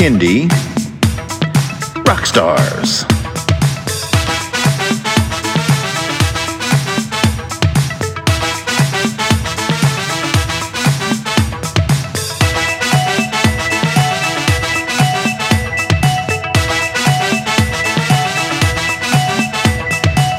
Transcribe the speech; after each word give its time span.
Kindy. 0.00 0.48
Rock 2.08 3.19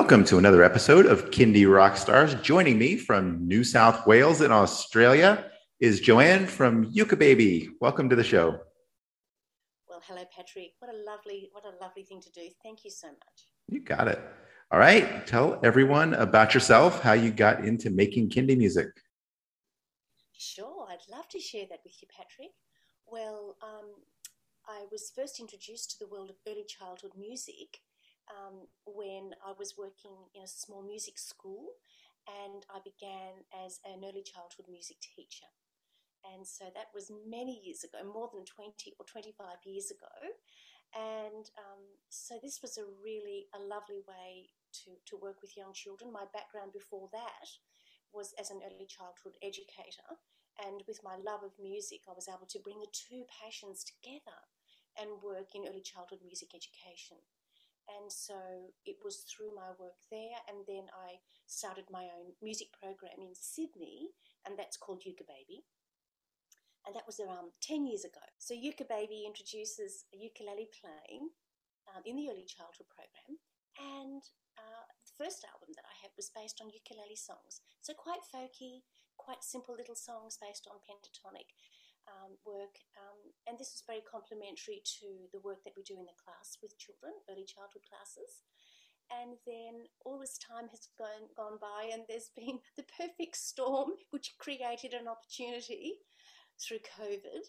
Welcome 0.00 0.22
to 0.26 0.38
another 0.38 0.62
episode 0.62 1.06
of 1.06 1.32
Kindy 1.32 1.64
Rockstars. 1.64 2.40
Joining 2.40 2.78
me 2.78 2.96
from 2.96 3.48
New 3.48 3.64
South 3.64 4.06
Wales 4.06 4.42
in 4.42 4.52
Australia 4.52 5.50
is 5.80 5.98
Joanne 5.98 6.46
from 6.46 6.86
Ukubebe. 6.92 7.70
Welcome 7.80 8.08
to 8.08 8.14
the 8.14 8.22
show. 8.22 8.60
Well, 9.88 10.00
hello, 10.06 10.22
Patrick. 10.34 10.74
What 10.78 10.94
a 10.94 10.96
lovely, 11.04 11.50
what 11.50 11.64
a 11.64 11.76
lovely 11.82 12.04
thing 12.04 12.20
to 12.20 12.30
do. 12.30 12.42
Thank 12.62 12.84
you 12.84 12.92
so 12.92 13.08
much. 13.08 13.48
You 13.66 13.80
got 13.80 14.06
it. 14.06 14.20
All 14.70 14.78
right. 14.78 15.26
Tell 15.26 15.58
everyone 15.64 16.14
about 16.14 16.54
yourself, 16.54 17.02
how 17.02 17.14
you 17.14 17.32
got 17.32 17.64
into 17.64 17.90
making 17.90 18.30
Kindy 18.30 18.56
music. 18.56 18.86
Sure, 20.32 20.86
I'd 20.88 21.12
love 21.12 21.26
to 21.30 21.40
share 21.40 21.66
that 21.70 21.80
with 21.82 22.00
you, 22.00 22.06
Patrick. 22.16 22.52
Well, 23.04 23.56
um, 23.64 23.86
I 24.68 24.84
was 24.92 25.10
first 25.12 25.40
introduced 25.40 25.90
to 25.90 25.98
the 25.98 26.06
world 26.06 26.30
of 26.30 26.36
early 26.46 26.64
childhood 26.68 27.14
music 27.18 27.80
um, 28.32 28.68
when 28.86 29.34
I 29.44 29.52
was 29.58 29.74
working 29.78 30.14
in 30.34 30.42
a 30.44 30.48
small 30.48 30.82
music 30.82 31.18
school 31.18 31.76
and 32.28 32.64
I 32.68 32.80
began 32.84 33.44
as 33.64 33.80
an 33.84 34.04
early 34.04 34.22
childhood 34.22 34.68
music 34.68 35.00
teacher. 35.00 35.48
And 36.34 36.44
so 36.46 36.68
that 36.74 36.92
was 36.92 37.12
many 37.24 37.62
years 37.64 37.84
ago, 37.84 38.04
more 38.04 38.28
than 38.32 38.44
20 38.44 38.94
or 38.98 39.06
25 39.06 39.64
years 39.64 39.90
ago. 39.90 40.12
And 40.92 41.44
um, 41.56 41.84
so 42.08 42.36
this 42.42 42.60
was 42.60 42.76
a 42.76 42.88
really 43.00 43.46
a 43.54 43.60
lovely 43.60 44.02
way 44.08 44.52
to, 44.84 44.96
to 45.08 45.20
work 45.20 45.40
with 45.40 45.56
young 45.56 45.72
children. 45.72 46.12
My 46.12 46.28
background 46.32 46.72
before 46.72 47.08
that 47.12 47.48
was 48.12 48.34
as 48.40 48.50
an 48.50 48.60
early 48.64 48.88
childhood 48.88 49.36
educator. 49.40 50.20
And 50.58 50.82
with 50.88 51.00
my 51.06 51.16
love 51.22 51.46
of 51.46 51.54
music, 51.60 52.02
I 52.08 52.16
was 52.16 52.26
able 52.26 52.48
to 52.50 52.64
bring 52.64 52.80
the 52.80 52.90
two 52.90 53.22
passions 53.30 53.86
together 53.86 54.42
and 54.98 55.22
work 55.22 55.54
in 55.54 55.68
early 55.68 55.84
childhood 55.84 56.26
music 56.26 56.50
education. 56.50 57.22
And 57.88 58.12
so 58.12 58.36
it 58.84 59.00
was 59.00 59.24
through 59.24 59.56
my 59.56 59.72
work 59.80 59.96
there, 60.12 60.36
and 60.44 60.60
then 60.68 60.92
I 60.92 61.24
started 61.46 61.88
my 61.88 62.12
own 62.12 62.36
music 62.42 62.68
program 62.76 63.24
in 63.24 63.32
Sydney, 63.32 64.12
and 64.44 64.58
that's 64.58 64.76
called 64.76 65.02
Ukubebe. 65.08 65.64
And 66.84 66.92
that 66.96 67.08
was 67.08 67.20
around 67.20 67.52
10 67.60 67.84
years 67.88 68.04
ago. 68.04 68.24
So 68.36 68.52
Ukubebe 68.54 69.24
introduces 69.24 70.04
ukulele 70.12 70.68
playing 70.72 71.32
um, 71.92 72.02
in 72.04 72.16
the 72.16 72.28
early 72.28 72.44
childhood 72.48 72.88
program. 72.92 73.40
And 73.76 74.22
uh, 74.56 74.84
the 75.04 75.16
first 75.16 75.44
album 75.48 75.72
that 75.76 75.86
I 75.88 75.96
had 76.00 76.12
was 76.16 76.32
based 76.32 76.60
on 76.60 76.72
ukulele 76.72 77.16
songs. 77.16 77.60
So 77.80 77.92
quite 77.94 78.24
folky, 78.26 78.84
quite 79.16 79.44
simple 79.44 79.76
little 79.76 79.98
songs 79.98 80.38
based 80.40 80.68
on 80.70 80.80
pentatonic 80.84 81.52
um, 82.08 82.36
work, 82.44 82.80
um, 82.96 83.20
and 83.46 83.58
this 83.58 83.76
is 83.76 83.86
very 83.86 84.02
complementary 84.04 84.80
to 85.00 85.28
the 85.32 85.40
work 85.44 85.60
that 85.64 85.76
we 85.76 85.84
do 85.84 86.00
in 86.00 86.08
the 86.08 86.20
class 86.20 86.56
with 86.60 86.78
children, 86.80 87.12
early 87.28 87.44
childhood 87.44 87.84
classes. 87.84 88.42
And 89.08 89.40
then 89.48 89.88
all 90.04 90.20
this 90.20 90.36
time 90.36 90.68
has 90.68 90.88
gone, 90.96 91.32
gone 91.36 91.56
by, 91.60 91.88
and 91.92 92.04
there's 92.08 92.30
been 92.36 92.60
the 92.76 92.84
perfect 92.96 93.36
storm, 93.36 93.96
which 94.10 94.36
created 94.38 94.92
an 94.92 95.08
opportunity 95.08 96.04
through 96.60 96.84
COVID 96.98 97.44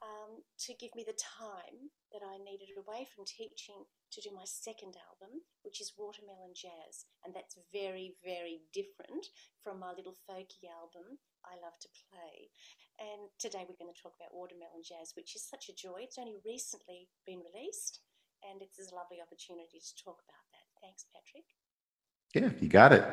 um, 0.00 0.40
to 0.66 0.72
give 0.80 0.92
me 0.96 1.04
the 1.04 1.16
time 1.16 1.92
that 2.12 2.24
I 2.24 2.40
needed 2.40 2.72
away 2.74 3.06
from 3.12 3.28
teaching 3.28 3.84
to 3.84 4.18
do 4.20 4.32
my 4.32 4.44
second 4.48 4.96
album, 4.96 5.44
which 5.62 5.80
is 5.80 5.94
Watermelon 5.96 6.56
Jazz. 6.56 7.06
And 7.24 7.36
that's 7.36 7.60
very, 7.70 8.16
very 8.24 8.64
different 8.72 9.28
from 9.62 9.78
my 9.78 9.92
little 9.92 10.16
folky 10.24 10.66
album, 10.66 11.20
I 11.44 11.60
Love 11.60 11.76
to 11.84 11.90
Play. 12.08 12.50
And 12.98 13.28
today 13.38 13.64
we're 13.68 13.78
going 13.78 13.92
to 13.92 14.02
talk 14.02 14.16
about 14.16 14.34
Watermelon 14.34 14.82
Jazz, 14.84 15.12
which 15.14 15.36
is 15.36 15.44
such 15.44 15.68
a 15.68 15.76
joy. 15.76 16.04
It's 16.04 16.18
only 16.18 16.40
recently 16.44 17.08
been 17.28 17.44
released, 17.44 18.00
and 18.44 18.60
it's 18.60 18.80
a 18.80 18.94
lovely 18.96 19.20
opportunity 19.20 19.78
to 19.78 19.92
talk 20.00 20.20
about 20.24 20.44
that. 20.52 20.66
Thanks, 20.80 21.04
Patrick. 21.12 21.48
Yeah, 22.34 22.50
you 22.60 22.68
got 22.68 22.92
it. 22.92 23.04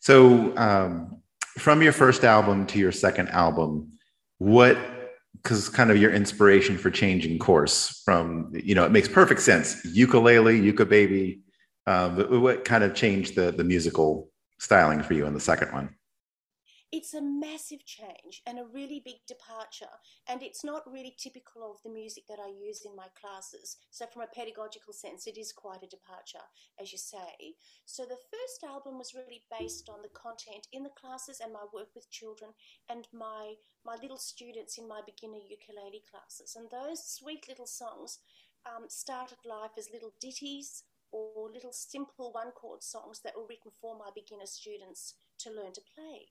So, 0.00 0.56
um, 0.56 1.22
from 1.58 1.82
your 1.82 1.92
first 1.92 2.24
album 2.24 2.66
to 2.66 2.78
your 2.78 2.92
second 2.92 3.28
album, 3.30 3.98
what 4.38 4.76
because 5.42 5.68
kind 5.68 5.90
of 5.90 5.96
your 5.96 6.12
inspiration 6.12 6.76
for 6.78 6.90
changing 6.90 7.38
course 7.38 8.02
from 8.04 8.50
you 8.52 8.74
know 8.74 8.84
it 8.84 8.92
makes 8.92 9.08
perfect 9.08 9.40
sense. 9.40 9.84
Ukulele 9.84 10.60
Ukubebe 10.72 11.40
um, 11.86 12.42
what 12.42 12.64
kind 12.64 12.84
of 12.84 12.94
changed 12.94 13.34
the 13.34 13.50
the 13.52 13.64
musical 13.64 14.30
styling 14.58 15.02
for 15.02 15.14
you 15.14 15.26
in 15.26 15.34
the 15.34 15.40
second 15.40 15.72
one 15.72 15.94
it's 16.90 17.12
a 17.12 17.20
massive 17.20 17.84
change 17.84 18.40
and 18.46 18.58
a 18.58 18.64
really 18.72 19.02
big 19.04 19.20
departure 19.26 19.92
and 20.26 20.42
it's 20.42 20.64
not 20.64 20.90
really 20.90 21.14
typical 21.18 21.70
of 21.70 21.76
the 21.84 21.90
music 21.90 22.24
that 22.28 22.38
i 22.40 22.48
use 22.48 22.82
in 22.86 22.96
my 22.96 23.06
classes. 23.20 23.76
So 23.90 24.06
from 24.06 24.22
a 24.22 24.34
pedagogical 24.34 24.94
sense 24.94 25.26
it 25.26 25.36
is 25.36 25.52
quite 25.52 25.82
a 25.82 25.86
departure 25.86 26.44
as 26.80 26.90
you 26.90 26.98
say. 26.98 27.56
So 27.84 28.04
the 28.04 28.16
first 28.16 28.64
album 28.64 28.96
was 28.96 29.14
really 29.14 29.42
based 29.58 29.88
on 29.88 30.00
the 30.02 30.16
content 30.16 30.66
in 30.72 30.82
the 30.82 30.96
classes 30.96 31.40
and 31.42 31.52
my 31.52 31.66
work 31.74 31.88
with 31.94 32.10
children 32.10 32.52
and 32.88 33.06
my 33.12 33.54
my 33.84 33.96
little 34.00 34.18
students 34.18 34.78
in 34.78 34.88
my 34.88 35.00
beginner 35.04 35.44
ukulele 35.44 36.02
classes. 36.10 36.56
And 36.56 36.70
those 36.70 37.04
sweet 37.04 37.48
little 37.48 37.66
songs 37.66 38.18
um, 38.64 38.88
started 38.88 39.38
life 39.44 39.76
as 39.78 39.92
little 39.92 40.12
ditties 40.20 40.84
or 41.12 41.50
little 41.52 41.72
simple 41.72 42.32
one 42.32 42.52
chord 42.52 42.82
songs 42.82 43.20
that 43.24 43.36
were 43.36 43.46
written 43.48 43.72
for 43.80 43.96
my 43.96 44.10
beginner 44.14 44.46
students 44.46 45.14
to 45.38 45.50
learn 45.50 45.72
to 45.72 45.80
play 45.94 46.28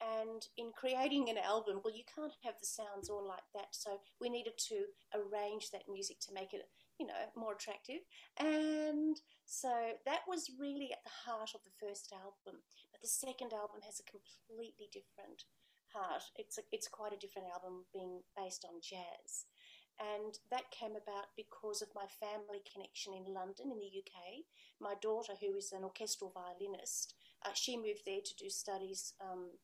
and 0.00 0.46
in 0.56 0.72
creating 0.76 1.30
an 1.30 1.38
album, 1.38 1.80
well, 1.82 1.94
you 1.94 2.04
can't 2.04 2.36
have 2.44 2.54
the 2.60 2.66
sounds 2.66 3.08
all 3.08 3.26
like 3.26 3.46
that. 3.54 3.72
So 3.72 4.00
we 4.20 4.28
needed 4.28 4.58
to 4.68 4.84
arrange 5.14 5.70
that 5.70 5.88
music 5.90 6.20
to 6.20 6.34
make 6.34 6.52
it, 6.52 6.68
you 7.00 7.06
know, 7.06 7.24
more 7.34 7.54
attractive. 7.54 8.04
And 8.38 9.16
so 9.44 9.72
that 10.04 10.20
was 10.28 10.52
really 10.60 10.92
at 10.92 11.04
the 11.04 11.16
heart 11.24 11.52
of 11.54 11.64
the 11.64 11.76
first 11.80 12.12
album. 12.12 12.60
But 12.92 13.00
the 13.00 13.08
second 13.08 13.52
album 13.52 13.80
has 13.84 14.00
a 14.00 14.10
completely 14.10 14.92
different 14.92 15.48
heart. 15.92 16.24
It's 16.36 16.58
a, 16.58 16.62
it's 16.72 16.88
quite 16.88 17.14
a 17.14 17.22
different 17.22 17.48
album, 17.48 17.88
being 17.92 18.20
based 18.36 18.66
on 18.68 18.84
jazz. 18.84 19.48
And 19.96 20.36
that 20.50 20.70
came 20.70 20.92
about 20.92 21.32
because 21.40 21.80
of 21.80 21.88
my 21.96 22.04
family 22.20 22.60
connection 22.68 23.14
in 23.16 23.32
London, 23.32 23.72
in 23.72 23.80
the 23.80 23.96
UK. 23.96 24.44
My 24.78 24.92
daughter, 25.00 25.32
who 25.40 25.56
is 25.56 25.72
an 25.72 25.84
orchestral 25.84 26.36
violinist, 26.36 27.14
uh, 27.44 27.54
she 27.54 27.76
moved 27.76 28.04
there 28.04 28.20
to 28.20 28.36
do 28.36 28.50
studies 28.50 29.14
um, 29.24 29.56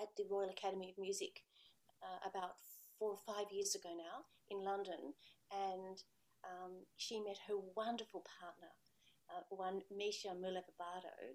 at 0.00 0.08
the 0.16 0.26
Royal 0.30 0.50
Academy 0.50 0.90
of 0.90 0.98
Music 0.98 1.42
uh, 2.02 2.28
about 2.28 2.56
four 2.98 3.10
or 3.10 3.22
five 3.26 3.50
years 3.50 3.74
ago 3.74 3.90
now 3.96 4.24
in 4.50 4.64
London, 4.64 5.14
and 5.50 5.96
um, 6.44 6.84
she 6.96 7.20
met 7.20 7.38
her 7.48 7.56
wonderful 7.76 8.22
partner, 8.40 8.72
uh, 9.32 9.42
one 9.50 9.82
Misha 9.90 10.34
Muller 10.34 10.62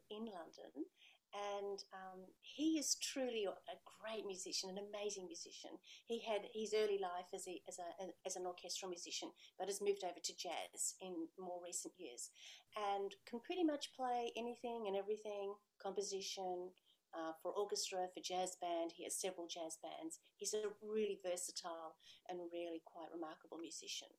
in 0.09 0.25
London, 0.25 0.85
and 1.29 1.77
um, 1.93 2.25
he 2.41 2.79
is 2.79 2.97
truly 3.01 3.45
a 3.45 3.77
great 3.85 4.25
musician, 4.25 4.69
an 4.69 4.81
amazing 4.89 5.25
musician. 5.25 5.77
He 6.05 6.21
had 6.25 6.49
his 6.53 6.73
early 6.73 6.97
life 6.97 7.29
as, 7.33 7.45
a, 7.47 7.61
as, 7.69 7.77
a, 7.77 8.09
as 8.25 8.35
an 8.35 8.45
orchestral 8.45 8.89
musician, 8.89 9.29
but 9.57 9.67
has 9.67 9.81
moved 9.81 10.03
over 10.03 10.17
to 10.17 10.37
jazz 10.37 10.97
in 11.01 11.29
more 11.37 11.61
recent 11.63 11.93
years, 11.97 12.29
and 12.77 13.13
can 13.29 13.39
pretty 13.41 13.63
much 13.63 13.93
play 13.93 14.31
anything 14.37 14.85
and 14.87 14.95
everything, 14.95 15.53
composition. 15.81 16.69
Uh, 17.09 17.33
for 17.41 17.51
orchestra, 17.57 18.05
for 18.13 18.21
jazz 18.21 18.53
band, 18.61 18.93
he 18.93 19.03
has 19.03 19.17
several 19.17 19.49
jazz 19.49 19.81
bands. 19.81 20.21
He's 20.37 20.53
a 20.53 20.69
really 20.85 21.17
versatile 21.25 21.97
and 22.29 22.37
really 22.53 22.85
quite 22.85 23.09
remarkable 23.09 23.57
musician. 23.57 24.13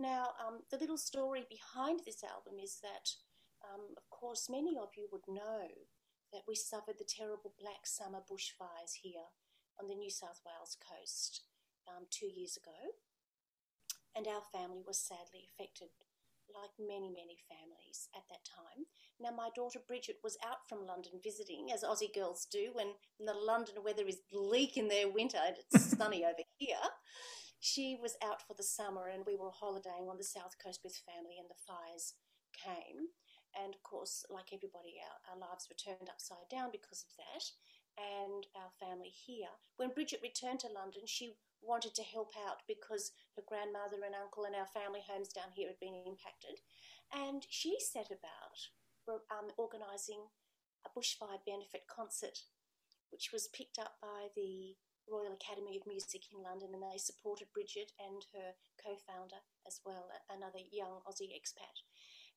Now, 0.00 0.32
um, 0.40 0.64
the 0.72 0.80
little 0.80 0.96
story 0.96 1.44
behind 1.52 2.00
this 2.00 2.24
album 2.24 2.56
is 2.56 2.80
that, 2.80 3.12
um, 3.60 3.92
of 4.00 4.08
course, 4.08 4.48
many 4.48 4.80
of 4.80 4.96
you 4.96 5.04
would 5.12 5.28
know 5.28 5.68
that 6.32 6.48
we 6.48 6.54
suffered 6.54 6.96
the 6.96 7.04
terrible 7.04 7.52
Black 7.60 7.84
Summer 7.84 8.24
bushfires 8.24 8.96
here 8.96 9.28
on 9.76 9.88
the 9.88 9.94
New 9.94 10.08
South 10.08 10.40
Wales 10.46 10.80
coast 10.80 11.44
um, 11.84 12.06
two 12.08 12.32
years 12.32 12.56
ago. 12.56 12.96
And 14.16 14.26
our 14.26 14.42
family 14.48 14.82
was 14.86 14.98
sadly 14.98 15.44
affected, 15.44 15.92
like 16.54 16.74
many, 16.78 17.10
many 17.10 17.38
families 17.48 18.08
at 18.14 18.22
that 18.30 18.44
time. 18.44 18.86
Now, 19.20 19.30
my 19.36 19.50
daughter 19.54 19.80
Bridget 19.86 20.18
was 20.22 20.38
out 20.46 20.64
from 20.68 20.86
London 20.86 21.20
visiting, 21.22 21.72
as 21.72 21.84
Aussie 21.84 22.12
girls 22.12 22.46
do 22.50 22.70
when 22.72 22.94
the 23.18 23.34
London 23.34 23.82
weather 23.84 24.06
is 24.06 24.24
bleak 24.30 24.76
in 24.76 24.88
their 24.88 25.08
winter 25.08 25.38
and 25.40 25.56
it's 25.56 25.90
sunny 25.98 26.24
over 26.24 26.44
here. 26.58 26.86
She 27.60 27.98
was 28.00 28.16
out 28.24 28.40
for 28.46 28.54
the 28.56 28.64
summer 28.64 29.08
and 29.12 29.26
we 29.26 29.36
were 29.36 29.52
holidaying 29.52 30.08
on 30.08 30.16
the 30.16 30.24
south 30.24 30.56
coast 30.62 30.80
with 30.82 30.96
family, 31.04 31.36
and 31.36 31.48
the 31.48 31.60
fires 31.66 32.14
came. 32.56 33.12
And 33.52 33.74
of 33.74 33.82
course, 33.82 34.24
like 34.30 34.54
everybody, 34.54 34.96
our, 35.02 35.34
our 35.34 35.38
lives 35.38 35.68
were 35.68 35.76
turned 35.76 36.08
upside 36.08 36.48
down 36.50 36.70
because 36.72 37.04
of 37.04 37.12
that. 37.18 37.44
And 37.98 38.46
our 38.56 38.72
family 38.80 39.12
here. 39.12 39.52
When 39.76 39.90
Bridget 39.92 40.20
returned 40.22 40.60
to 40.60 40.72
London, 40.72 41.02
she 41.04 41.36
wanted 41.62 41.94
to 41.94 42.02
help 42.02 42.32
out 42.48 42.64
because 42.66 43.12
her 43.36 43.44
grandmother 43.46 44.00
and 44.04 44.14
uncle 44.14 44.44
and 44.44 44.56
our 44.56 44.66
family 44.66 45.00
homes 45.04 45.32
down 45.32 45.52
here 45.54 45.68
had 45.68 45.80
been 45.80 45.96
impacted. 46.06 46.60
And 47.12 47.44
she 47.48 47.76
set 47.78 48.08
about 48.08 48.58
um, 49.30 49.50
organising 49.58 50.22
a 50.86 50.90
bushfire 50.96 51.42
benefit 51.44 51.84
concert, 51.90 52.38
which 53.10 53.30
was 53.32 53.52
picked 53.52 53.78
up 53.78 54.00
by 54.00 54.30
the 54.36 54.76
Royal 55.10 55.34
Academy 55.34 55.74
of 55.74 55.90
Music 55.90 56.22
in 56.30 56.38
London, 56.40 56.70
and 56.72 56.86
they 56.86 56.96
supported 56.96 57.50
Bridget 57.50 57.90
and 57.98 58.22
her 58.32 58.54
co 58.78 58.94
founder 59.02 59.42
as 59.66 59.82
well, 59.84 60.06
another 60.30 60.62
young 60.70 61.02
Aussie 61.02 61.34
expat 61.34 61.82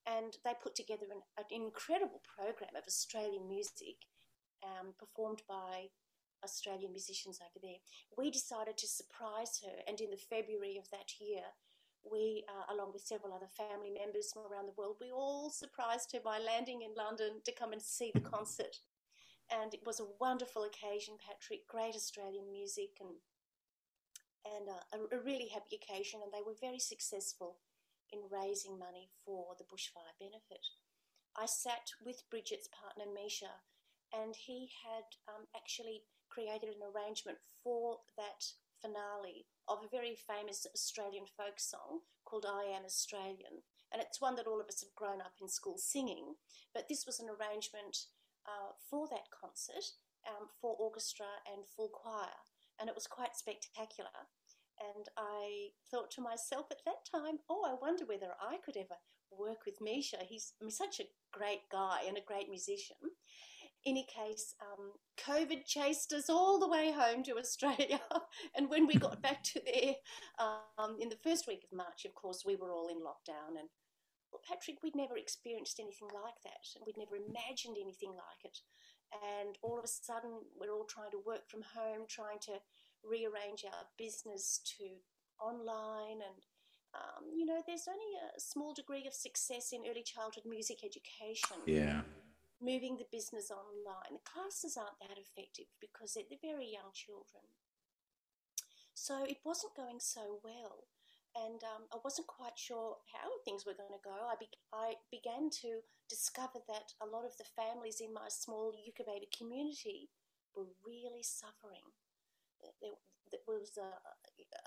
and 0.06 0.36
they 0.44 0.52
put 0.62 0.75
together 0.75 1.08
an, 1.12 1.22
an 1.38 1.48
incredible 1.52 2.22
program 2.28 2.75
of 2.75 2.84
Australian 2.88 3.48
music 3.48 4.04
um, 4.64 4.94
performed 5.00 5.42
by 5.48 5.88
Australian 6.44 6.92
musicians 6.92 7.40
over 7.42 7.60
there. 7.62 7.80
We 8.18 8.31
decided 8.31 8.78
to 8.78 8.88
surprise 8.88 9.62
her, 9.63 9.75
and 9.88 10.00
in 10.00 10.12
the 10.12 10.18
February 10.18 10.78
of 10.78 10.90
that 10.92 11.19
year, 11.19 11.44
we, 12.04 12.44
uh, 12.50 12.74
along 12.74 12.92
with 12.92 13.01
several 13.01 13.34
other 13.34 13.48
family 13.48 13.90
members 13.90 14.31
from 14.34 14.44
around 14.45 14.68
the 14.68 14.78
world, 14.78 14.98
we 15.00 15.12
all 15.12 15.50
surprised 15.50 16.12
her 16.12 16.19
by 16.19 16.38
landing 16.40 16.81
in 16.81 16.94
London 16.95 17.40
to 17.45 17.56
come 17.56 17.72
and 17.72 17.81
see 17.81 18.12
the 18.13 18.19
concert. 18.19 18.78
And 19.51 19.74
it 19.74 19.86
was 19.86 20.00
a 20.00 20.16
wonderful 20.19 20.63
occasion, 20.63 21.16
Patrick. 21.19 21.68
Great 21.68 21.95
Australian 21.95 22.51
music 22.51 23.00
and 23.00 23.16
and 24.44 24.68
uh, 24.68 24.84
a, 24.92 25.16
a 25.16 25.24
really 25.24 25.48
happy 25.48 25.80
occasion. 25.80 26.19
And 26.22 26.31
they 26.31 26.44
were 26.46 26.60
very 26.60 26.80
successful 26.80 27.60
in 28.12 28.19
raising 28.28 28.78
money 28.78 29.07
for 29.25 29.56
the 29.57 29.63
bushfire 29.63 30.12
benefit. 30.19 30.63
I 31.39 31.46
sat 31.48 31.89
with 32.06 32.30
Bridget's 32.30 32.68
partner 32.69 33.10
Misha, 33.10 33.63
and 34.13 34.36
he 34.36 34.69
had 34.84 35.07
um, 35.31 35.48
actually 35.56 36.04
created 36.34 36.70
an 36.74 36.82
arrangement 36.82 37.38
for 37.64 37.98
that 38.18 38.42
finale 38.82 39.46
of 39.70 39.80
a 39.86 39.94
very 39.96 40.18
famous 40.18 40.66
Australian 40.74 41.26
folk 41.38 41.60
song 41.60 42.02
called 42.26 42.46
I 42.50 42.74
Am 42.76 42.84
Australian. 42.86 43.62
And 43.94 44.02
it's 44.02 44.20
one 44.20 44.36
that 44.36 44.48
all 44.48 44.60
of 44.60 44.68
us 44.68 44.82
have 44.82 44.96
grown 44.96 45.22
up 45.22 45.38
in 45.40 45.48
school 45.48 45.78
singing. 45.78 46.34
But 46.74 46.90
this 46.90 47.06
was 47.06 47.20
an 47.20 47.30
arrangement 47.30 48.10
uh, 48.50 48.74
for 48.90 49.08
that 49.08 49.30
concert 49.30 49.86
um, 50.28 50.50
for 50.60 50.76
orchestra 50.80 51.30
and 51.46 51.64
full 51.78 51.90
choir. 51.90 52.42
And 52.80 52.90
it 52.90 52.96
was 52.96 53.06
quite 53.08 53.38
spectacular. 53.38 54.28
And 54.82 55.06
I 55.16 55.70
thought 55.92 56.10
to 56.12 56.22
myself 56.22 56.68
at 56.72 56.84
that 56.86 57.06
time, 57.06 57.40
oh, 57.50 57.64
I 57.70 57.78
wonder 57.80 58.06
whether 58.06 58.34
I 58.42 58.58
could 58.66 58.76
ever 58.76 58.98
work 59.32 59.66
with 59.66 59.82
Misha. 59.82 60.18
He's 60.28 60.54
such 60.70 61.00
a 61.00 61.10
great 61.32 61.70
guy 61.72 62.02
and 62.08 62.18
a 62.18 62.26
great 62.26 62.50
musician. 62.50 62.98
Any 63.86 64.08
case, 64.08 64.56
um, 64.62 64.92
COVID 65.18 65.66
chased 65.66 66.14
us 66.14 66.30
all 66.30 66.60
the 66.60 66.68
way 66.68 66.92
home 66.92 67.24
to 67.24 67.38
Australia. 67.38 68.00
and 68.56 68.70
when 68.70 68.88
we 68.88 68.96
got 68.96 69.22
back 69.22 69.44
to 69.44 69.62
there 69.66 69.96
um, 70.40 70.98
in 71.00 71.10
the 71.10 71.20
first 71.24 71.48
week 71.48 71.64
of 71.64 71.76
March, 71.76 72.06
of 72.06 72.14
course, 72.16 72.44
we 72.46 72.56
were 72.56 72.72
all 72.72 72.88
in 72.88 72.98
lockdown. 72.98 73.60
And 73.60 73.70
well, 74.32 74.42
Patrick, 74.48 74.78
we'd 74.84 74.96
never 74.96 75.18
experienced 75.18 75.80
anything 75.80 76.08
like 76.14 76.40
that, 76.44 76.64
and 76.76 76.84
we'd 76.88 76.98
never 76.98 77.16
imagined 77.16 77.78
anything 77.80 78.12
like 78.12 78.46
it. 78.46 78.58
And 79.38 79.58
all 79.62 79.78
of 79.78 79.84
a 79.84 79.88
sudden, 79.88 80.42
we're 80.60 80.74
all 80.74 80.86
trying 80.86 81.12
to 81.12 81.22
work 81.26 81.50
from 81.50 81.62
home, 81.62 82.06
trying 82.10 82.40
to 82.48 82.54
rearrange 83.04 83.66
our 83.66 83.86
business 83.98 84.62
to 84.78 84.86
online 85.40 86.24
and 86.24 86.42
um, 86.96 87.26
you 87.36 87.46
know 87.46 87.60
there's 87.68 87.88
only 87.88 88.14
a 88.36 88.40
small 88.40 88.74
degree 88.74 89.06
of 89.08 89.14
success 89.14 89.74
in 89.74 89.82
early 89.90 90.04
childhood 90.04 90.44
music 90.48 90.80
education 90.86 91.58
yeah 91.66 92.02
moving 92.63 92.98
the 92.98 93.12
business 93.12 93.51
online 93.51 94.15
the 94.15 94.30
classes 94.30 94.77
aren't 94.80 95.00
that 95.04 95.19
effective 95.19 95.68
because 95.83 96.13
they're, 96.13 96.27
they're 96.30 96.51
very 96.56 96.71
young 96.71 96.89
children 96.95 97.44
so 98.94 99.25
it 99.27 99.44
wasn't 99.44 99.75
going 99.75 100.00
so 100.00 100.39
well 100.44 100.88
and 101.36 101.65
um, 101.65 101.89
I 101.89 101.98
wasn't 102.06 102.30
quite 102.30 102.62
sure 102.62 103.01
how 103.10 103.42
things 103.42 103.65
were 103.65 103.74
going 103.74 103.89
to 103.89 104.06
go. 104.06 104.13
I, 104.13 104.38
be- 104.38 104.54
I 104.69 105.01
began 105.10 105.50
to 105.65 105.81
discover 106.06 106.62
that 106.69 106.94
a 107.01 107.10
lot 107.10 107.25
of 107.25 107.33
the 107.42 107.50
families 107.57 107.98
in 108.06 108.13
my 108.13 108.30
small 108.30 108.69
Ukubebe 108.69 109.33
community 109.33 110.13
were 110.54 110.69
really 110.86 111.25
suffering 111.25 111.89
there, 112.81 112.95
there 113.31 113.45
was 113.48 113.77
uh, 113.77 114.00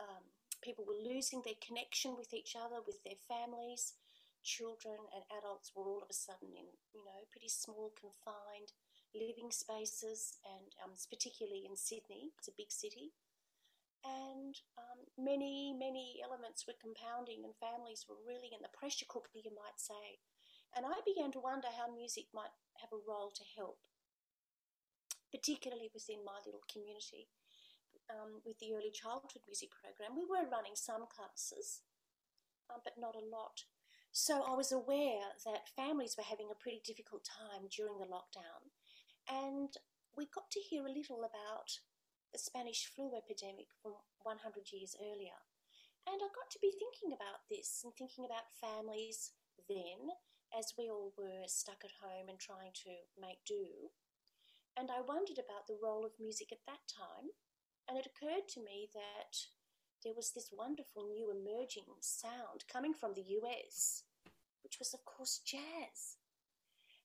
um, 0.02 0.25
people 0.62 0.84
were 0.84 0.98
losing 0.98 1.43
their 1.44 1.58
connection 1.64 2.16
with 2.16 2.32
each 2.34 2.56
other, 2.56 2.82
with 2.87 3.02
their 3.04 3.20
families. 3.28 3.94
Children 4.46 5.10
and 5.10 5.26
adults 5.34 5.75
were 5.75 5.90
all 5.90 6.06
of 6.06 6.10
a 6.10 6.14
sudden 6.14 6.54
in, 6.54 6.70
you 6.94 7.02
know, 7.02 7.26
pretty 7.34 7.50
small, 7.50 7.90
confined 7.98 8.70
living 9.10 9.50
spaces, 9.50 10.38
and 10.46 10.70
um, 10.78 10.94
particularly 11.10 11.66
in 11.66 11.75
Sydney, 11.75 12.31
it's 12.38 12.46
a 12.46 12.55
big 12.55 12.70
city. 12.70 13.10
And 14.06 14.55
um, 14.79 15.10
many, 15.19 15.74
many 15.74 16.22
elements 16.22 16.62
were 16.62 16.79
compounding, 16.79 17.43
and 17.43 17.58
families 17.58 18.06
were 18.06 18.22
really 18.22 18.55
in 18.55 18.62
the 18.62 18.70
pressure 18.70 19.10
cooker, 19.10 19.34
you 19.34 19.50
might 19.50 19.82
say. 19.82 20.22
And 20.79 20.86
I 20.86 21.03
began 21.03 21.34
to 21.34 21.43
wonder 21.43 21.67
how 21.74 21.91
music 21.91 22.31
might 22.31 22.55
have 22.79 22.94
a 22.94 23.03
role 23.03 23.34
to 23.34 23.44
help, 23.58 23.82
particularly 25.34 25.91
within 25.91 26.22
my 26.22 26.38
little 26.46 26.62
community 26.70 27.34
um, 28.10 28.43
with 28.44 28.58
the 28.58 28.74
early 28.74 28.91
childhood 28.91 29.43
music 29.46 29.70
program, 29.74 30.15
we 30.15 30.26
were 30.26 30.46
running 30.46 30.79
some 30.79 31.06
classes, 31.10 31.82
um, 32.70 32.81
but 32.84 32.98
not 32.98 33.19
a 33.19 33.24
lot. 33.24 33.67
So 34.17 34.41
I 34.49 34.56
was 34.56 34.73
aware 34.73 35.37
that 35.44 35.77
families 35.77 36.17
were 36.17 36.25
having 36.25 36.49
a 36.49 36.56
pretty 36.56 36.81
difficult 36.81 37.29
time 37.29 37.69
during 37.69 38.01
the 38.01 38.08
lockdown. 38.08 38.73
And 39.29 39.69
we 40.17 40.25
got 40.32 40.49
to 40.56 40.67
hear 40.73 40.89
a 40.89 40.96
little 40.96 41.20
about 41.20 41.69
the 42.32 42.41
Spanish 42.41 42.89
flu 42.89 43.13
epidemic 43.13 43.69
from 43.85 43.93
100 44.25 44.73
years 44.73 44.96
earlier. 45.05 45.37
And 46.08 46.17
I 46.17 46.32
got 46.32 46.49
to 46.49 46.65
be 46.65 46.73
thinking 46.73 47.13
about 47.13 47.44
this 47.53 47.85
and 47.85 47.93
thinking 47.93 48.25
about 48.25 48.56
families 48.56 49.37
then, 49.69 50.08
as 50.56 50.73
we 50.81 50.89
all 50.89 51.13
were 51.20 51.44
stuck 51.44 51.85
at 51.85 52.01
home 52.01 52.32
and 52.32 52.41
trying 52.41 52.73
to 52.89 52.96
make 53.20 53.44
do. 53.44 53.93
And 54.81 54.89
I 54.89 55.05
wondered 55.05 55.37
about 55.37 55.69
the 55.69 55.77
role 55.77 56.08
of 56.08 56.17
music 56.17 56.56
at 56.56 56.65
that 56.65 56.89
time 56.89 57.37
and 57.85 58.01
it 58.01 58.08
occurred 58.08 58.49
to 58.56 58.65
me 58.65 58.89
that 58.96 59.37
there 60.03 60.17
was 60.17 60.32
this 60.32 60.49
wonderful 60.53 61.05
new 61.05 61.29
emerging 61.29 62.01
sound 62.01 62.65
coming 62.73 62.94
from 62.94 63.13
the 63.13 63.37
US, 63.43 64.06
which 64.67 64.81
was, 64.81 64.93
of 64.93 65.05
course, 65.05 65.41
jazz. 65.46 66.19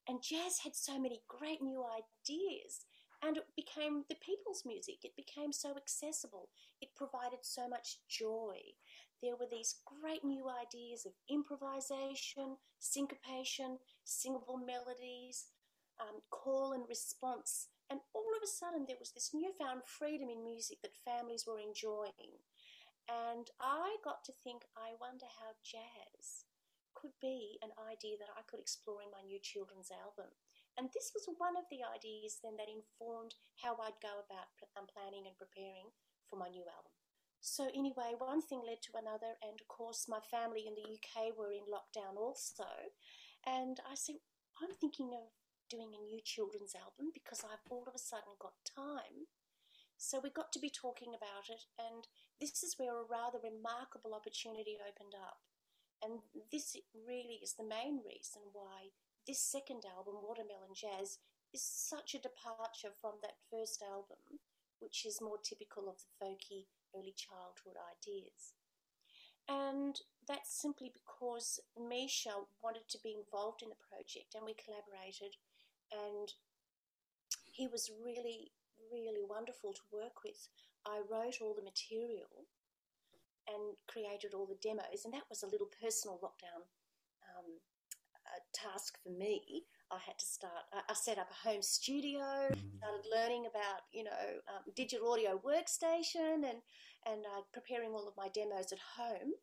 And 0.09 0.23
jazz 0.23 0.57
had 0.63 0.75
so 0.75 0.97
many 0.97 1.21
great 1.27 1.61
new 1.61 1.85
ideas, 1.85 2.85
and 3.21 3.37
it 3.37 3.45
became 3.55 4.03
the 4.09 4.15
people's 4.15 4.63
music. 4.65 5.05
It 5.05 5.15
became 5.15 5.53
so 5.53 5.77
accessible. 5.77 6.49
It 6.81 6.95
provided 6.97 7.43
so 7.43 7.69
much 7.69 7.99
joy. 8.09 8.57
There 9.21 9.35
were 9.35 9.45
these 9.45 9.75
great 9.85 10.23
new 10.23 10.49
ideas 10.49 11.05
of 11.05 11.13
improvisation, 11.29 12.57
syncopation, 12.79 13.77
singable 14.05 14.57
melodies, 14.57 15.45
um, 16.01 16.21
call 16.31 16.73
and 16.73 16.89
response 16.89 17.67
and 17.91 17.99
all 18.15 18.31
of 18.31 18.41
a 18.41 18.47
sudden, 18.47 18.85
there 18.87 19.03
was 19.03 19.11
this 19.11 19.35
newfound 19.35 19.83
freedom 19.83 20.29
in 20.29 20.47
music 20.47 20.79
that 20.81 21.03
families 21.03 21.43
were 21.45 21.59
enjoying. 21.59 22.39
And 23.11 23.51
I 23.59 23.97
got 24.01 24.23
to 24.23 24.31
think, 24.31 24.63
I 24.77 24.95
wonder 24.95 25.27
how 25.27 25.59
jazz 25.59 26.47
could 27.01 27.17
be 27.17 27.57
an 27.65 27.73
idea 27.89 28.21
that 28.21 28.29
I 28.37 28.45
could 28.45 28.61
explore 28.61 29.01
in 29.01 29.09
my 29.09 29.25
new 29.25 29.41
children's 29.41 29.89
album. 29.89 30.29
And 30.77 30.93
this 30.93 31.11
was 31.17 31.25
one 31.41 31.57
of 31.57 31.65
the 31.73 31.81
ideas 31.81 32.39
then 32.39 32.55
that 32.61 32.69
informed 32.69 33.33
how 33.59 33.75
I'd 33.81 33.97
go 33.99 34.21
about 34.21 34.53
um, 34.77 34.85
planning 34.85 35.25
and 35.25 35.35
preparing 35.35 35.89
for 36.29 36.37
my 36.37 36.47
new 36.47 36.63
album. 36.69 36.93
So, 37.41 37.73
anyway, 37.73 38.13
one 38.21 38.39
thing 38.39 38.61
led 38.61 38.85
to 38.85 39.01
another, 39.01 39.33
and 39.41 39.57
of 39.57 39.67
course, 39.67 40.05
my 40.05 40.21
family 40.21 40.69
in 40.69 40.77
the 40.77 40.85
UK 40.85 41.33
were 41.33 41.51
in 41.51 41.65
lockdown 41.65 42.13
also. 42.13 42.69
And 43.49 43.81
I 43.81 43.97
said, 43.97 44.21
I'm 44.61 44.77
thinking 44.77 45.09
of 45.17 45.33
doing 45.65 45.89
a 45.97 46.05
new 46.05 46.21
children's 46.21 46.77
album 46.77 47.09
because 47.17 47.41
I've 47.41 47.65
all 47.73 47.83
of 47.89 47.97
a 47.97 47.99
sudden 47.99 48.37
got 48.37 48.61
time. 48.63 49.25
So, 49.97 50.21
we 50.21 50.29
got 50.29 50.53
to 50.53 50.61
be 50.61 50.69
talking 50.69 51.17
about 51.17 51.49
it, 51.49 51.65
and 51.81 52.05
this 52.39 52.61
is 52.61 52.77
where 52.77 52.93
a 52.93 53.09
rather 53.09 53.41
remarkable 53.41 54.13
opportunity 54.13 54.77
opened 54.77 55.17
up. 55.17 55.41
And 56.03 56.19
this 56.51 56.75
really 57.07 57.39
is 57.43 57.53
the 57.53 57.67
main 57.67 58.01
reason 58.01 58.41
why 58.53 58.89
this 59.27 59.39
second 59.39 59.85
album, 59.85 60.15
Watermelon 60.21 60.73
Jazz, 60.73 61.19
is 61.53 61.61
such 61.61 62.15
a 62.15 62.25
departure 62.25 62.89
from 62.99 63.21
that 63.21 63.37
first 63.51 63.83
album, 63.83 64.41
which 64.79 65.05
is 65.05 65.21
more 65.21 65.37
typical 65.37 65.87
of 65.87 66.01
the 66.01 66.09
folky 66.17 66.65
early 66.95 67.13
childhood 67.13 67.77
ideas. 67.77 68.57
And 69.47 69.99
that's 70.27 70.53
simply 70.53 70.91
because 70.93 71.59
Misha 71.77 72.31
wanted 72.63 72.87
to 72.89 72.99
be 73.03 73.13
involved 73.13 73.61
in 73.61 73.69
the 73.69 73.85
project 73.89 74.33
and 74.33 74.45
we 74.45 74.55
collaborated 74.55 75.35
and 75.91 76.31
he 77.51 77.67
was 77.67 77.91
really, 78.03 78.51
really 78.91 79.23
wonderful 79.27 79.73
to 79.73 79.91
work 79.91 80.23
with. 80.23 80.47
I 80.85 81.01
wrote 81.03 81.41
all 81.41 81.53
the 81.53 81.67
material 81.67 82.47
and 83.53 83.75
created 83.87 84.33
all 84.33 84.47
the 84.47 84.59
demos, 84.61 85.05
and 85.05 85.13
that 85.13 85.29
was 85.29 85.43
a 85.43 85.49
little 85.49 85.69
personal 85.81 86.19
lockdown 86.23 86.63
um, 87.27 87.59
task 88.53 88.97
for 89.03 89.11
me. 89.11 89.65
I 89.91 89.99
had 89.99 90.17
to 90.19 90.25
start. 90.25 90.63
I, 90.71 90.93
set 90.93 91.17
up 91.17 91.27
a 91.29 91.49
home 91.49 91.61
studio, 91.61 92.23
mm-hmm. 92.23 92.77
started 92.79 93.05
learning 93.11 93.45
about 93.45 93.83
you 93.91 94.03
know 94.03 94.23
um, 94.47 94.63
digital 94.75 95.11
audio 95.11 95.39
workstation, 95.43 96.47
and 96.47 96.63
and 97.05 97.25
uh, 97.27 97.43
preparing 97.51 97.91
all 97.91 98.07
of 98.07 98.15
my 98.15 98.29
demos 98.33 98.71
at 98.71 98.79
home. 98.95 99.35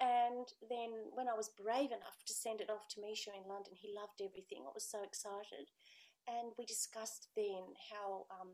And 0.00 0.48
then 0.68 1.12
when 1.12 1.28
I 1.28 1.36
was 1.36 1.52
brave 1.52 1.92
enough 1.92 2.24
to 2.24 2.32
send 2.32 2.60
it 2.60 2.70
off 2.70 2.88
to 2.92 3.00
Misha 3.00 3.36
in 3.36 3.48
London, 3.48 3.76
he 3.76 3.92
loved 3.92 4.20
everything. 4.20 4.64
I 4.64 4.72
was 4.72 4.84
so 4.84 5.00
excited, 5.04 5.72
and 6.28 6.52
we 6.58 6.64
discussed 6.64 7.28
then 7.36 7.72
how 7.92 8.28
um, 8.28 8.52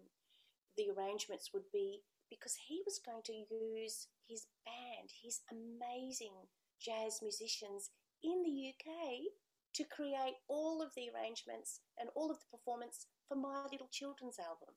the 0.76 0.90
arrangements 0.95 1.50
would 1.52 1.66
be 1.73 2.02
because 2.31 2.55
he 2.69 2.83
was 2.85 2.99
going 2.99 3.23
to 3.26 3.35
use 3.35 4.07
his 4.28 4.47
band, 4.64 5.11
his 5.23 5.40
amazing 5.50 6.35
jazz 6.80 7.21
musicians 7.23 7.90
in 8.23 8.42
the 8.42 8.73
UK 8.75 9.33
to 9.75 9.85
create 9.85 10.40
all 10.49 10.83
of 10.83 10.90
the 10.97 11.09
arrangements 11.12 11.80
and 11.99 12.09
all 12.14 12.30
of 12.30 12.38
the 12.40 12.56
performance 12.56 13.06
for 13.28 13.37
my 13.37 13.64
little 13.71 13.88
children's 13.92 14.38
album. 14.38 14.75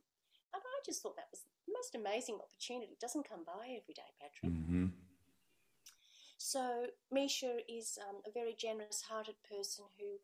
And 0.54 0.62
I 0.62 0.78
just 0.86 1.02
thought 1.02 1.16
that 1.16 1.32
was 1.32 1.46
the 1.46 1.74
most 1.74 1.96
amazing 1.96 2.40
opportunity. 2.42 2.94
It 2.94 3.00
doesn't 3.00 3.30
come 3.30 3.46
by 3.46 3.78
every 3.78 3.94
day, 3.94 4.12
Patrick. 4.20 4.52
Mm-hmm. 4.52 4.88
So 6.38 6.88
Misha 7.12 7.60
is 7.70 8.00
um, 8.10 8.24
a 8.26 8.32
very 8.32 8.56
generous-hearted 8.58 9.36
person 9.46 9.86
who 10.00 10.18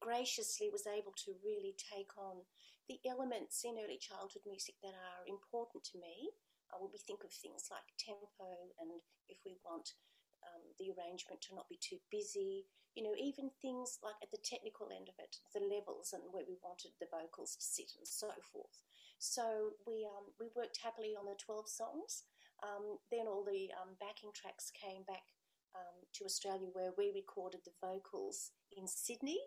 graciously 0.00 0.70
was 0.70 0.86
able 0.86 1.12
to 1.26 1.34
really 1.44 1.74
take 1.76 2.16
on 2.16 2.46
the 2.88 2.98
elements 3.06 3.64
in 3.64 3.76
early 3.82 3.98
childhood 3.98 4.46
music 4.46 4.74
that 4.82 4.94
are 4.94 5.26
important 5.26 5.82
to 5.92 5.98
me. 5.98 6.30
Will 6.74 6.92
be 6.92 6.98
think 6.98 7.24
of 7.24 7.32
things 7.32 7.72
like 7.72 7.88
tempo 7.96 8.74
and 8.78 9.00
if 9.32 9.38
we 9.46 9.56
want 9.64 9.96
um, 10.44 10.62
the 10.78 10.92
arrangement 10.92 11.40
to 11.48 11.54
not 11.56 11.68
be 11.72 11.80
too 11.80 11.98
busy, 12.12 12.66
you 12.94 13.02
know, 13.02 13.16
even 13.16 13.50
things 13.60 13.98
like 14.02 14.16
at 14.22 14.30
the 14.30 14.40
technical 14.44 14.88
end 14.92 15.08
of 15.08 15.16
it, 15.18 15.36
the 15.52 15.64
levels 15.64 16.12
and 16.12 16.22
where 16.32 16.44
we 16.48 16.56
wanted 16.64 16.92
the 17.00 17.10
vocals 17.12 17.56
to 17.56 17.64
sit 17.64 17.92
and 17.96 18.06
so 18.06 18.32
forth. 18.52 18.84
So 19.18 19.76
we 19.86 20.04
um, 20.04 20.32
we 20.40 20.48
worked 20.56 20.80
happily 20.82 21.16
on 21.16 21.26
the 21.26 21.36
12 21.40 21.68
songs. 21.68 22.24
Um, 22.64 22.96
then 23.12 23.28
all 23.28 23.44
the 23.44 23.68
um, 23.76 24.00
backing 24.00 24.32
tracks 24.32 24.72
came 24.72 25.04
back 25.04 25.28
um, 25.76 26.08
to 26.14 26.24
Australia 26.24 26.68
where 26.72 26.92
we 26.96 27.12
recorded 27.12 27.60
the 27.64 27.76
vocals 27.80 28.52
in 28.72 28.88
Sydney. 28.88 29.40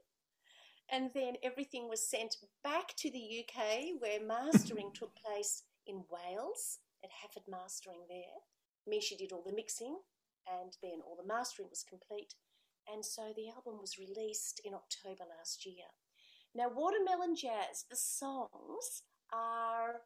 And 0.92 1.12
then 1.14 1.38
everything 1.44 1.88
was 1.90 2.08
sent 2.10 2.38
back 2.64 2.96
to 2.98 3.12
the 3.12 3.46
UK 3.46 3.98
where 4.00 4.22
mastering 4.22 4.92
took 4.94 5.14
place 5.16 5.64
in 5.86 6.04
Wales 6.10 6.80
at 7.04 7.12
Hafford 7.22 7.48
Mastering 7.50 8.06
there. 8.10 8.44
Misha 8.88 9.16
did 9.16 9.32
all 9.32 9.44
the 9.46 9.56
mixing 9.56 10.00
and 10.48 10.78
then 10.82 11.02
all 11.06 11.16
the 11.16 11.28
mastering 11.28 11.70
was 11.70 11.84
complete 11.88 12.34
and 12.92 13.06
so 13.06 13.34
the 13.36 13.50
album 13.50 13.80
was 13.80 14.00
released 14.00 14.62
in 14.66 14.74
October 14.74 15.24
last 15.38 15.66
year. 15.66 15.86
Now, 16.56 16.70
Watermelon 16.74 17.36
Jazz, 17.36 17.86
the 17.90 17.96
songs 17.96 19.04
are 19.32 20.02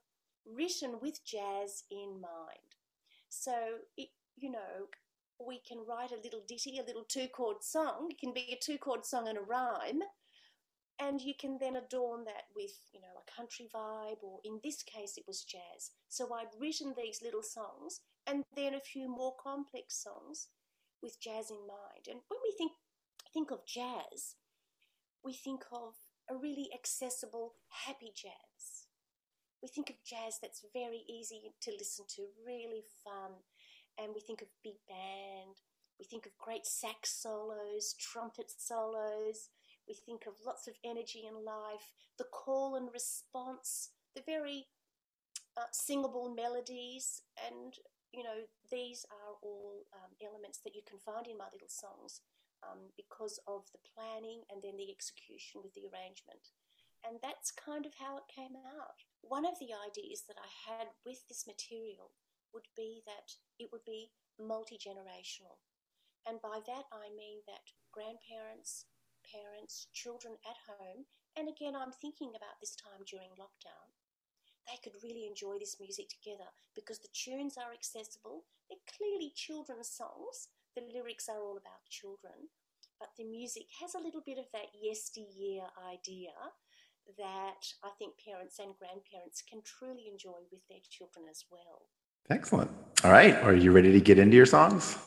written 0.46 1.00
with 1.02 1.26
jazz 1.26 1.84
in 1.90 2.20
mind. 2.20 2.76
So, 3.30 3.54
it, 3.98 4.10
you 4.36 4.52
know, 4.52 4.90
we 5.46 5.62
can 5.68 5.80
write 5.88 6.12
a 6.12 6.22
little 6.22 6.42
ditty, 6.48 6.80
a 6.80 6.86
little 6.86 7.06
two 7.08 7.28
chord 7.28 7.64
song. 7.64 8.08
It 8.10 8.20
can 8.20 8.34
be 8.34 8.50
a 8.52 8.60
two 8.62 8.78
chord 8.78 9.06
song 9.06 9.28
and 9.28 9.38
a 9.38 9.42
rhyme. 9.42 10.02
And 11.00 11.22
you 11.22 11.34
can 11.40 11.58
then 11.60 11.76
adorn 11.76 12.24
that 12.26 12.44
with, 12.56 12.72
you 12.94 13.02
know, 13.02 13.18
a 13.18 13.32
country 13.36 13.68
vibe, 13.74 14.22
or 14.22 14.40
in 14.46 14.60
this 14.64 14.84
case, 14.84 15.18
it 15.18 15.26
was 15.28 15.44
jazz. 15.44 15.92
So 16.08 16.34
I'd 16.34 16.60
written 16.60 16.94
these 16.96 17.22
little 17.24 17.44
songs 17.44 18.02
and 18.28 18.44
then 18.56 18.74
a 18.74 18.80
few 18.80 19.10
more 19.10 19.34
complex 19.42 20.02
songs 20.02 20.50
with 21.02 21.20
jazz 21.20 21.50
in 21.50 21.68
mind. 21.68 22.08
And 22.08 22.20
when 22.30 22.40
we 22.44 22.54
think 22.58 22.72
think 23.34 23.50
of 23.50 23.66
jazz, 23.66 24.36
we 25.24 25.34
think 25.34 25.64
of 25.72 25.96
a 26.30 26.36
really 26.38 26.70
accessible, 26.74 27.56
happy 27.86 28.12
jazz. 28.16 28.88
We 29.62 29.70
think 29.70 29.90
of 29.90 29.96
jazz 30.06 30.38
that's 30.42 30.66
very 30.74 31.04
easy 31.10 31.54
to 31.62 31.72
listen 31.72 32.06
to, 32.16 32.28
really 32.46 32.84
fun, 33.04 33.32
and 33.98 34.14
we 34.14 34.22
think 34.22 34.42
of 34.42 34.48
big 34.64 34.76
band. 34.88 35.58
We 36.00 36.06
think 36.06 36.26
of 36.26 36.38
great 36.38 36.66
sax 36.66 37.12
solos, 37.22 37.96
trumpet 38.00 38.52
solos. 38.58 39.50
We 39.88 39.94
think 39.94 40.26
of 40.26 40.34
lots 40.46 40.68
of 40.68 40.76
energy 40.84 41.26
in 41.28 41.46
life, 41.46 41.92
the 42.18 42.26
call 42.32 42.76
and 42.76 42.90
response, 42.94 43.90
the 44.16 44.24
very 44.26 44.68
uh, 45.58 45.70
singable 45.72 46.34
melodies, 46.34 47.22
and 47.38 47.76
you 48.14 48.22
know, 48.22 48.46
these 48.70 49.06
are 49.10 49.34
all 49.42 49.90
um, 49.98 50.14
elements 50.22 50.62
that 50.64 50.78
you 50.78 50.86
can 50.86 51.02
find 51.02 51.26
in 51.26 51.38
my 51.38 51.50
little 51.50 51.72
songs 51.72 52.22
um, 52.62 52.94
because 52.94 53.42
of 53.50 53.66
the 53.74 53.82
planning 53.82 54.46
and 54.54 54.62
then 54.62 54.78
the 54.78 54.94
execution 54.94 55.66
with 55.66 55.74
the 55.74 55.90
arrangement. 55.90 56.54
And 57.02 57.18
that's 57.20 57.52
kind 57.52 57.90
of 57.90 57.98
how 57.98 58.22
it 58.22 58.32
came 58.32 58.56
out. 58.56 59.02
One 59.26 59.44
of 59.50 59.58
the 59.60 59.74
ideas 59.74 60.24
that 60.30 60.40
I 60.40 60.48
had 60.70 60.94
with 61.04 61.26
this 61.28 61.50
material 61.50 62.14
would 62.54 62.70
be 62.78 63.02
that 63.10 63.34
it 63.60 63.74
would 63.74 63.84
be 63.84 64.14
multi 64.40 64.78
generational. 64.78 65.60
And 66.24 66.40
by 66.40 66.64
that 66.70 66.86
I 66.94 67.12
mean 67.12 67.44
that 67.50 67.74
grandparents, 67.92 68.86
parents, 69.26 69.88
children 69.94 70.36
at 70.46 70.60
home, 70.68 71.06
and 71.36 71.50
again, 71.50 71.76
I'm 71.76 71.92
thinking 71.92 72.30
about 72.36 72.62
this 72.62 72.76
time 72.76 73.02
during 73.10 73.34
lockdown, 73.40 73.90
they 74.68 74.80
could 74.84 74.96
really 75.04 75.28
enjoy 75.28 75.60
this 75.60 75.80
music 75.80 76.08
together 76.10 76.48
because 76.76 77.00
the 77.00 77.12
tunes 77.12 77.58
are 77.58 77.74
accessible. 77.74 78.46
They're 78.70 78.88
clearly 78.98 79.34
children's 79.36 79.90
songs. 79.90 80.50
The 80.76 80.88
lyrics 80.94 81.28
are 81.28 81.42
all 81.42 81.58
about 81.58 81.90
children, 81.90 82.50
but 83.00 83.10
the 83.18 83.26
music 83.26 83.68
has 83.82 83.94
a 83.94 84.02
little 84.02 84.24
bit 84.26 84.38
of 84.38 84.46
that 84.54 84.72
yesteryear 84.82 85.68
idea 85.84 86.32
that 87.18 87.62
I 87.84 87.90
think 88.00 88.14
parents 88.24 88.60
and 88.60 88.74
grandparents 88.80 89.44
can 89.44 89.62
truly 89.62 90.08
enjoy 90.08 90.48
with 90.52 90.66
their 90.70 90.80
children 90.90 91.26
as 91.30 91.44
well. 91.52 91.90
Excellent. 92.30 92.72
All 93.04 93.12
right. 93.12 93.36
Are 93.44 93.54
you 93.54 93.72
ready 93.72 93.92
to 93.92 94.00
get 94.00 94.18
into 94.18 94.38
your 94.38 94.46
songs? 94.46 94.98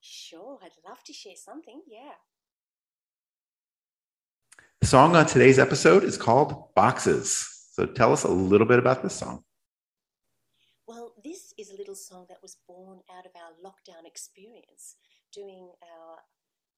Sure. 0.00 0.58
I'd 0.62 0.78
love 0.88 1.02
to 1.04 1.12
share 1.12 1.36
something. 1.36 1.82
Yeah. 1.88 2.14
The 4.80 4.86
song 4.86 5.16
on 5.16 5.26
today's 5.26 5.58
episode 5.58 6.04
is 6.04 6.16
called 6.16 6.72
Boxes. 6.76 7.66
So 7.72 7.84
tell 7.84 8.12
us 8.12 8.22
a 8.22 8.30
little 8.30 8.66
bit 8.66 8.78
about 8.78 9.02
this 9.02 9.14
song. 9.14 9.42
Well, 10.86 11.14
this 11.24 11.52
is 11.58 11.70
a 11.70 11.76
little 11.76 11.96
song 11.96 12.26
that 12.28 12.40
was 12.42 12.58
born 12.66 13.00
out 13.18 13.26
of 13.26 13.32
our 13.34 13.50
lockdown 13.58 14.06
experience 14.06 14.94
doing 15.32 15.72
our 15.82 16.18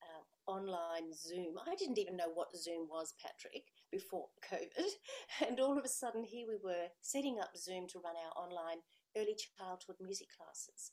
uh, 0.00 0.50
online 0.50 1.12
Zoom. 1.12 1.56
I 1.70 1.74
didn't 1.74 1.98
even 1.98 2.16
know 2.16 2.30
what 2.32 2.56
Zoom 2.56 2.88
was, 2.88 3.12
Patrick, 3.20 3.64
before 3.92 4.28
COVID. 4.50 5.46
And 5.46 5.60
all 5.60 5.76
of 5.78 5.84
a 5.84 5.88
sudden, 5.88 6.24
here 6.24 6.46
we 6.48 6.56
were 6.56 6.88
setting 7.02 7.38
up 7.38 7.50
Zoom 7.54 7.86
to 7.88 8.00
run 8.00 8.14
our 8.16 8.42
online 8.42 8.78
early 9.14 9.36
childhood 9.36 9.96
music 10.00 10.28
classes. 10.36 10.92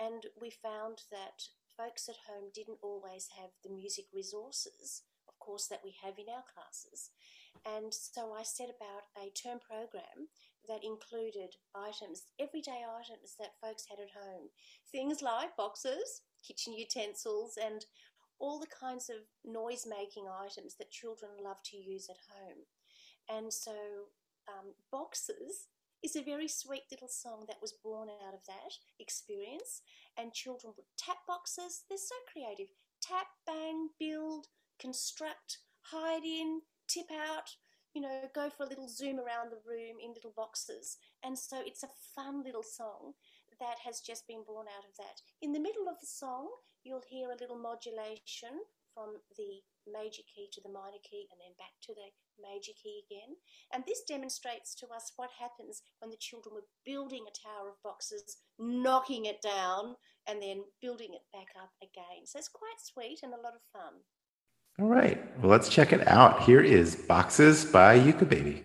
And 0.00 0.24
we 0.40 0.50
found 0.50 1.02
that 1.10 1.42
folks 1.76 2.08
at 2.08 2.16
home 2.26 2.50
didn't 2.54 2.78
always 2.82 3.28
have 3.38 3.50
the 3.62 3.70
music 3.70 4.06
resources, 4.14 5.02
course, 5.46 5.68
that 5.68 5.84
we 5.84 5.94
have 6.02 6.18
in 6.18 6.26
our 6.26 6.42
classes. 6.50 7.10
And 7.62 7.94
so 7.94 8.34
I 8.34 8.42
set 8.42 8.68
about 8.68 9.06
a 9.14 9.30
term 9.30 9.62
program 9.62 10.26
that 10.68 10.82
included 10.82 11.54
items, 11.74 12.26
everyday 12.40 12.82
items 12.82 13.38
that 13.38 13.54
folks 13.62 13.86
had 13.88 14.02
at 14.02 14.10
home. 14.10 14.50
Things 14.90 15.22
like 15.22 15.56
boxes, 15.56 16.22
kitchen 16.42 16.74
utensils, 16.74 17.54
and 17.62 17.86
all 18.38 18.58
the 18.58 18.66
kinds 18.66 19.08
of 19.08 19.22
noise 19.44 19.86
making 19.88 20.26
items 20.26 20.74
that 20.76 20.90
children 20.90 21.30
love 21.42 21.62
to 21.70 21.76
use 21.76 22.10
at 22.10 22.18
home. 22.34 22.66
And 23.30 23.52
so, 23.52 23.72
um, 24.48 24.74
Boxes 24.92 25.68
is 26.02 26.16
a 26.16 26.22
very 26.22 26.48
sweet 26.48 26.82
little 26.90 27.08
song 27.08 27.44
that 27.48 27.60
was 27.60 27.74
born 27.82 28.08
out 28.26 28.34
of 28.34 28.44
that 28.46 28.72
experience. 29.00 29.82
And 30.18 30.32
children 30.32 30.72
would 30.76 30.86
tap 30.98 31.18
boxes. 31.26 31.84
They're 31.88 31.98
so 31.98 32.14
creative. 32.30 32.68
Tap, 33.02 33.26
bang, 33.46 33.88
build, 33.98 34.46
construct, 34.80 35.58
hide 35.90 36.24
in, 36.24 36.60
tip 36.88 37.06
out, 37.12 37.50
you 37.94 38.02
know, 38.02 38.28
go 38.34 38.50
for 38.50 38.64
a 38.64 38.68
little 38.68 38.88
zoom 38.88 39.18
around 39.18 39.50
the 39.50 39.64
room 39.64 39.96
in 40.02 40.12
little 40.12 40.34
boxes. 40.36 40.98
And 41.24 41.38
so 41.38 41.62
it's 41.64 41.82
a 41.82 41.98
fun 42.14 42.42
little 42.44 42.62
song 42.62 43.14
that 43.60 43.80
has 43.84 44.00
just 44.00 44.26
been 44.26 44.44
born 44.46 44.66
out 44.68 44.84
of 44.84 44.96
that. 44.98 45.24
In 45.40 45.52
the 45.52 45.60
middle 45.60 45.88
of 45.88 45.98
the 46.00 46.06
song, 46.06 46.48
you'll 46.84 47.08
hear 47.08 47.30
a 47.30 47.40
little 47.40 47.58
modulation 47.58 48.60
from 48.92 49.16
the 49.36 49.60
major 49.84 50.24
key 50.24 50.48
to 50.52 50.60
the 50.64 50.72
minor 50.72 51.00
key 51.04 51.28
and 51.30 51.36
then 51.36 51.52
back 51.60 51.76
to 51.84 51.92
the 51.92 52.08
major 52.40 52.72
key 52.80 53.04
again. 53.04 53.36
And 53.72 53.84
this 53.84 54.02
demonstrates 54.08 54.74
to 54.76 54.88
us 54.88 55.12
what 55.16 55.30
happens 55.38 55.82
when 56.00 56.10
the 56.10 56.20
children 56.20 56.54
were 56.54 56.68
building 56.84 57.24
a 57.28 57.36
tower 57.36 57.72
of 57.72 57.82
boxes, 57.84 58.40
knocking 58.58 59.26
it 59.26 59.40
down, 59.42 59.96
and 60.26 60.42
then 60.42 60.64
building 60.80 61.12
it 61.12 61.24
back 61.32 61.52
up 61.60 61.72
again. 61.84 62.24
So 62.24 62.38
it's 62.38 62.48
quite 62.48 62.80
sweet 62.80 63.20
and 63.22 63.32
a 63.32 63.40
lot 63.40 63.54
of 63.54 63.64
fun. 63.72 64.00
All 64.78 64.88
right. 64.88 65.18
Well, 65.40 65.50
let's 65.50 65.68
check 65.70 65.92
it 65.92 66.06
out. 66.06 66.42
Here 66.42 66.60
is 66.60 66.96
Boxes 66.96 67.64
by 67.64 67.98
Ukubebe. 67.98 68.62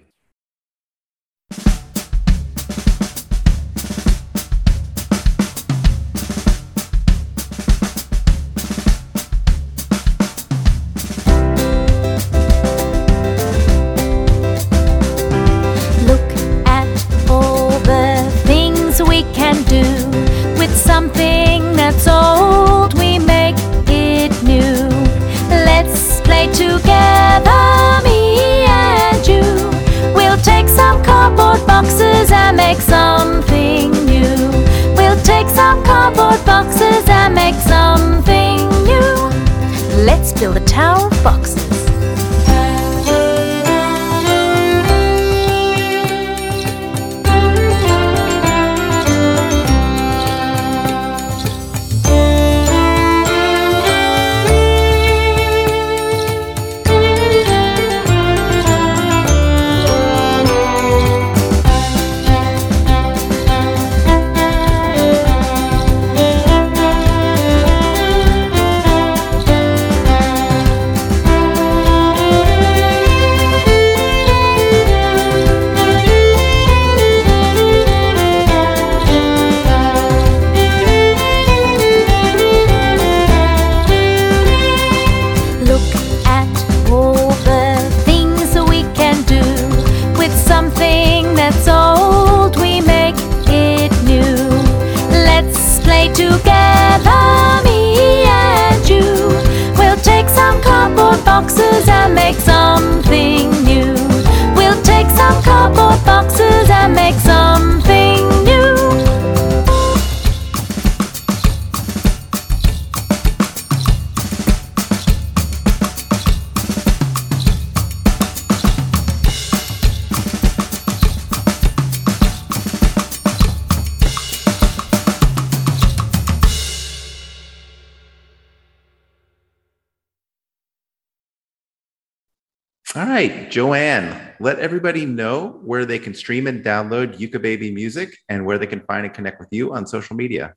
All 133.02 133.08
right, 133.08 133.50
Joanne, 133.50 134.14
let 134.40 134.60
everybody 134.60 135.08
know 135.08 135.58
where 135.66 135.90
they 135.90 135.98
can 135.98 136.14
stream 136.14 136.46
and 136.46 136.64
download 136.64 137.18
Ukubebe 137.18 137.74
music 137.74 138.14
and 138.30 138.46
where 138.46 138.60
they 138.60 138.68
can 138.68 138.82
find 138.82 139.08
and 139.08 139.14
connect 139.16 139.40
with 139.40 139.50
you 139.50 139.74
on 139.74 139.88
social 139.88 140.16
media. 140.16 140.54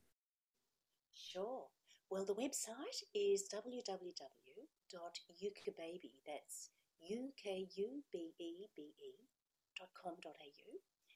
Sure. 1.16 1.64
Well, 2.10 2.26
the 2.26 2.34
website 2.36 3.00
is 3.14 3.48
www.ukubebe. 3.48 4.20
That's 6.28 6.68
U 7.08 7.32
K 7.42 7.66
U 7.76 8.04
B 8.12 8.34
E 8.38 8.68
B 8.76 8.92
E 8.92 9.12
dot 9.80 9.88
com 9.96 10.12
dot 10.22 10.36
au. 10.36 10.68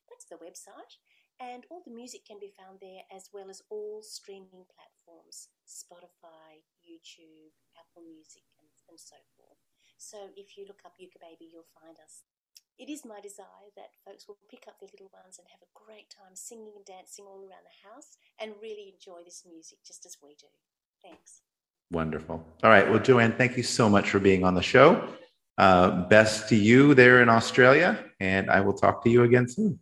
That's 0.09 0.25
the 0.33 0.41
website. 0.41 0.97
And 1.45 1.67
all 1.69 1.83
the 1.85 1.93
music 1.93 2.25
can 2.25 2.39
be 2.41 2.55
found 2.57 2.79
there 2.81 3.05
as 3.15 3.29
well 3.35 3.51
as 3.51 3.61
all 3.69 4.01
streaming 4.01 4.65
platforms 4.73 5.49
Spotify, 5.69 6.65
YouTube, 6.81 7.53
Apple 7.77 8.09
Music, 8.09 8.45
and, 8.57 8.71
and 8.89 8.99
so 8.99 9.17
forth. 9.37 9.38
So 9.99 10.31
if 10.37 10.57
you 10.57 10.65
look 10.67 10.81
up 10.87 10.95
Ukubebe, 10.97 11.51
you'll 11.53 11.69
find 11.75 11.99
us. 11.99 12.23
It 12.79 12.89
is 12.89 13.05
my 13.05 13.21
desire 13.21 13.75
that 13.77 13.99
folks 14.07 14.29
will 14.29 14.39
pick 14.49 14.67
up 14.69 14.79
their 14.79 14.89
little 14.93 15.11
ones 15.13 15.39
and 15.39 15.47
have 15.51 15.61
a 15.61 15.75
great 15.75 16.09
time 16.09 16.35
singing 16.35 16.73
and 16.77 16.85
dancing 16.85 17.27
all 17.27 17.41
around 17.41 17.67
the 17.67 17.89
house 17.89 18.17
and 18.41 18.53
really 18.63 18.95
enjoy 18.95 19.25
this 19.25 19.43
music 19.45 19.79
just 19.85 20.07
as 20.07 20.17
we 20.23 20.37
do. 20.39 20.47
Thanks. 21.03 21.43
Wonderful. 21.91 22.45
All 22.63 22.71
right. 22.71 22.89
Well, 22.89 23.01
Joanne, 23.01 23.33
thank 23.33 23.57
you 23.57 23.65
so 23.65 23.89
much 23.89 24.11
for 24.11 24.21
being 24.21 24.45
on 24.45 24.55
the 24.55 24.63
show. 24.63 25.09
Uh, 25.59 26.07
best 26.09 26.49
to 26.51 26.57
you 26.57 26.95
there 26.95 27.21
in 27.21 27.29
Australia, 27.29 27.99
and 28.21 28.49
I 28.49 28.61
will 28.61 28.75
talk 28.75 29.03
to 29.03 29.11
you 29.11 29.25
again 29.25 29.49
soon. 29.49 29.81